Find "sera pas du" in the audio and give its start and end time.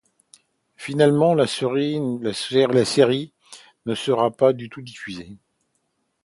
3.95-4.67